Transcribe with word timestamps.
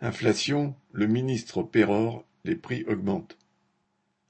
Inflation, 0.00 0.76
le 0.92 1.08
ministre 1.08 1.64
pérore, 1.64 2.24
les 2.44 2.54
prix 2.54 2.84
augmentent. 2.86 3.36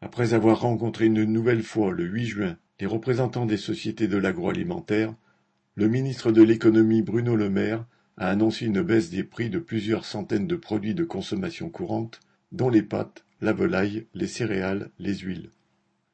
Après 0.00 0.33
avoir 0.33 0.62
rencontré 0.62 1.04
une 1.04 1.25
nouvelle 1.25 1.62
fois 1.62 1.92
le 1.92 2.04
8 2.04 2.25
juin 2.25 2.56
les 2.80 2.87
représentants 2.87 3.44
des 3.44 3.58
sociétés 3.58 4.08
de 4.08 4.17
l'agroalimentaire, 4.17 5.15
le 5.75 5.89
ministre 5.89 6.33
de 6.33 6.42
l'économie 6.42 7.02
Bruno 7.02 7.36
Le 7.36 7.50
Maire 7.50 7.84
a 8.16 8.30
annoncé 8.30 8.64
une 8.64 8.80
baisse 8.80 9.11
des 9.11 9.25
prix 9.25 9.50
de 9.50 9.59
plusieurs 9.59 10.07
centaines 10.07 10.46
de 10.46 10.57
produits 10.57 10.95
de 10.95 11.04
consommation 11.04 11.69
courante, 11.69 12.21
dont 12.50 12.71
les 12.71 12.82
pâtes, 12.82 13.27
la 13.43 13.53
volaille, 13.53 14.07
les 14.14 14.27
céréales, 14.27 14.89
les 14.98 15.19
huiles. 15.19 15.50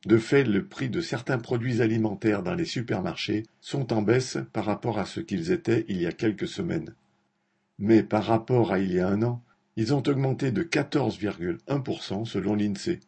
De 0.04 0.18
fait, 0.18 0.42
le 0.42 0.66
prix 0.66 0.88
de 0.88 1.00
certains 1.00 1.38
produits 1.38 1.80
alimentaires 1.80 2.42
dans 2.42 2.56
les 2.56 2.64
supermarchés 2.64 3.44
sont 3.60 3.92
en 3.92 4.02
baisse 4.02 4.36
par 4.52 4.64
rapport 4.64 4.98
à 4.98 5.06
ce 5.06 5.20
qu'ils 5.20 5.52
étaient 5.52 5.84
il 5.88 6.02
y 6.02 6.06
a 6.06 6.12
quelques 6.12 6.48
semaines. 6.48 6.92
Mais 7.78 8.02
par 8.02 8.24
rapport 8.24 8.72
à 8.72 8.80
il 8.80 8.92
y 8.92 9.00
a 9.00 9.08
un 9.08 9.22
an, 9.22 9.43
ils 9.76 9.92
ont 9.94 10.02
augmenté 10.06 10.52
de 10.52 10.62
14,1% 10.62 12.24
selon 12.24 12.54
l'INSEE. 12.54 13.00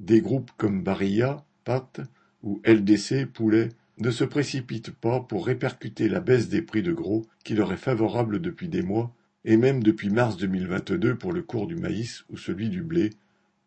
Des 0.00 0.20
groupes 0.20 0.50
comme 0.56 0.82
Barilla, 0.82 1.44
pâtes 1.64 2.00
ou 2.42 2.60
LDC, 2.64 3.26
poulet, 3.26 3.68
ne 3.98 4.10
se 4.10 4.24
précipitent 4.24 4.90
pas 4.90 5.20
pour 5.20 5.46
répercuter 5.46 6.08
la 6.08 6.20
baisse 6.20 6.48
des 6.48 6.62
prix 6.62 6.82
de 6.82 6.92
gros 6.92 7.26
qui 7.44 7.54
leur 7.54 7.72
est 7.72 7.76
favorable 7.76 8.40
depuis 8.40 8.68
des 8.68 8.82
mois, 8.82 9.14
et 9.44 9.56
même 9.56 9.82
depuis 9.82 10.10
mars 10.10 10.36
2022 10.36 11.16
pour 11.16 11.32
le 11.32 11.42
cours 11.42 11.66
du 11.66 11.76
maïs 11.76 12.24
ou 12.30 12.36
celui 12.36 12.68
du 12.68 12.82
blé, 12.82 13.10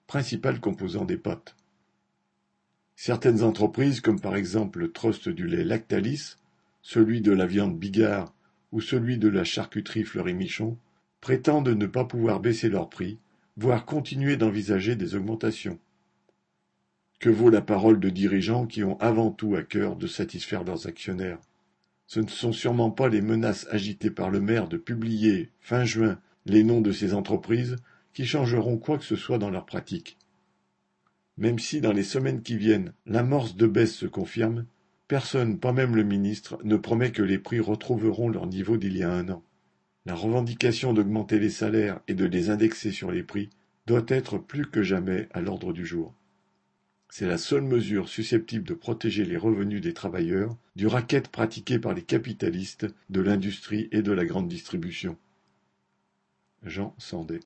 principal 0.07 0.60
composant 0.60 1.05
des 1.05 1.18
pâtes. 1.18 1.55
Certaines 2.96 3.44
entreprises, 3.44 3.99
comme 4.02 4.21
par 4.21 4.35
exemple 4.35 4.80
le 4.80 4.91
trust 4.91 5.27
du 5.30 5.48
lait 5.48 5.66
Lactalis, 5.66 6.38
celui 6.82 7.21
de 7.21 7.32
la 7.32 7.46
viande 7.46 7.77
Bigard 7.77 8.34
ou 8.71 8.80
celui 8.80 9.18
de 9.18 9.27
la 9.27 9.44
charcuterie 9.44 10.04
Fleury-Michon, 10.04 10.77
prétendent 11.25 11.70
ne 11.70 11.88
pas 11.88 12.05
pouvoir 12.05 12.39
baisser 12.39 12.70
leurs 12.70 12.88
prix, 12.88 13.17
voire 13.57 13.85
continuer 13.85 14.38
d'envisager 14.38 14.95
des 14.95 15.15
augmentations. 15.15 15.79
Que 17.20 17.32
vaut 17.32 17.49
la 17.49 17.62
parole 17.62 17.99
de 17.99 18.12
dirigeants 18.12 18.67
qui 18.67 18.84
ont 18.84 18.99
avant 18.99 19.32
tout 19.32 19.55
à 19.55 19.63
cœur 19.63 19.95
de 19.95 20.05
satisfaire 20.05 20.63
leurs 20.63 20.85
actionnaires? 20.85 21.40
Ce 22.05 22.20
ne 22.20 22.27
sont 22.27 22.51
sûrement 22.51 22.91
pas 22.91 23.09
les 23.09 23.21
menaces 23.21 23.65
agitées 23.71 24.12
par 24.12 24.29
le 24.29 24.40
maire 24.40 24.67
de 24.67 24.77
publier, 24.77 25.49
fin 25.62 25.84
juin, 25.84 26.20
les 26.45 26.63
noms 26.63 26.82
de 26.82 26.91
ces 26.91 27.15
entreprises 27.15 27.77
qui 28.13 28.27
changeront 28.27 28.77
quoi 28.77 28.99
que 28.99 29.04
ce 29.04 29.15
soit 29.15 29.39
dans 29.39 29.49
leur 29.49 29.65
pratique. 29.65 30.20
Même 31.39 31.57
si 31.57 31.82
dans 31.82 31.91
les 31.91 32.04
semaines 32.04 32.43
qui 32.43 32.55
viennent, 32.55 32.93
l'amorce 33.07 33.55
de 33.55 33.65
baisse 33.65 33.95
se 33.95 34.05
confirme, 34.05 34.67
personne, 35.07 35.57
pas 35.57 35.73
même 35.73 35.95
le 35.95 36.04
ministre, 36.04 36.60
ne 36.63 36.77
promet 36.77 37.12
que 37.12 37.23
les 37.23 37.39
prix 37.39 37.62
retrouveront 37.62 38.29
leur 38.29 38.45
niveau 38.45 38.77
d'il 38.77 38.95
y 38.95 39.01
a 39.01 39.12
un 39.12 39.27
an. 39.29 39.43
La 40.05 40.13
revendication 40.13 40.93
d'augmenter 40.93 41.39
les 41.39 41.49
salaires 41.49 41.99
et 42.07 42.13
de 42.13 42.25
les 42.25 42.51
indexer 42.51 42.91
sur 42.91 43.11
les 43.11 43.23
prix 43.23 43.49
doit 43.87 44.05
être 44.07 44.37
plus 44.37 44.67
que 44.67 44.84
jamais 44.84 45.27
à 45.34 45.41
l'ordre 45.41 45.73
du 45.73 45.85
jour. 45.85 46.13
C'est 47.09 47.27
la 47.27 47.37
seule 47.39 47.63
mesure 47.63 48.07
susceptible 48.07 48.67
de 48.67 48.73
protéger 48.73 49.26
les 49.26 49.37
revenus 49.37 49.81
des 49.81 49.93
travailleurs 49.93 50.55
du 50.76 50.85
racket 50.85 51.29
pratiqué 51.29 51.79
par 51.79 51.93
les 51.93 52.03
capitalistes 52.03 52.87
de 53.09 53.21
l'industrie 53.21 53.87
et 53.91 54.01
de 54.01 54.11
la 54.11 54.26
grande 54.26 54.48
distribution. 54.48 55.17
Jean 56.61 56.93
Sandé 56.98 57.41